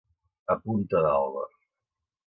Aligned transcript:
A 0.53 0.55
punta 0.63 1.03
d'alba. 1.07 1.47